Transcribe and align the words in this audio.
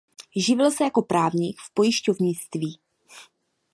Živil 0.35 0.71
se 0.71 0.83
jako 0.83 1.01
právník 1.01 1.57
v 1.59 1.73
pojišťovnictví. 1.73 2.79